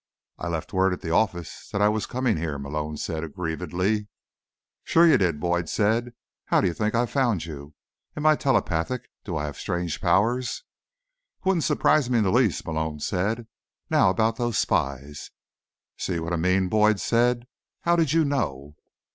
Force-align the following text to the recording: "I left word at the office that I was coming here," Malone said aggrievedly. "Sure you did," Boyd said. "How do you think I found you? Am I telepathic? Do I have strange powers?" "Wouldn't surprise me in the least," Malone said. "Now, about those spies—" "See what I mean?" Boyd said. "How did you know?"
"I 0.39 0.47
left 0.47 0.73
word 0.73 0.93
at 0.93 1.01
the 1.01 1.11
office 1.11 1.69
that 1.71 1.79
I 1.79 1.87
was 1.87 2.07
coming 2.07 2.37
here," 2.37 2.57
Malone 2.57 2.97
said 2.97 3.23
aggrievedly. 3.23 4.07
"Sure 4.83 5.05
you 5.05 5.15
did," 5.15 5.39
Boyd 5.39 5.69
said. 5.69 6.13
"How 6.45 6.59
do 6.59 6.65
you 6.65 6.73
think 6.73 6.95
I 6.95 7.05
found 7.05 7.45
you? 7.45 7.75
Am 8.17 8.25
I 8.25 8.35
telepathic? 8.35 9.11
Do 9.23 9.37
I 9.37 9.45
have 9.45 9.59
strange 9.59 10.01
powers?" 10.01 10.63
"Wouldn't 11.43 11.65
surprise 11.65 12.09
me 12.09 12.17
in 12.17 12.23
the 12.23 12.31
least," 12.31 12.65
Malone 12.65 12.99
said. 12.99 13.45
"Now, 13.91 14.09
about 14.09 14.37
those 14.37 14.57
spies—" 14.57 15.29
"See 15.99 16.17
what 16.17 16.33
I 16.33 16.35
mean?" 16.35 16.67
Boyd 16.67 16.99
said. 16.99 17.45
"How 17.81 17.95
did 17.95 18.11
you 18.11 18.25
know?" 18.25 18.73